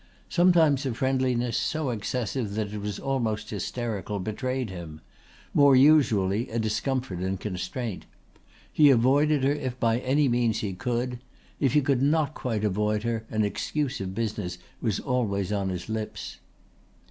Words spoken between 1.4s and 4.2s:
so excessive that it was almost hysterical,